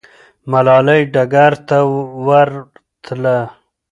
ملالۍ 0.51 1.01
ډګر 1.13 1.53
ته 1.67 1.77
ورتله. 2.25 3.37